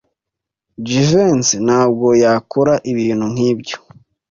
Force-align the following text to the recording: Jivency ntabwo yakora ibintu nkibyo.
Jivency 0.87 1.55
ntabwo 1.65 2.07
yakora 2.23 2.73
ibintu 2.91 3.25
nkibyo. 3.33 3.77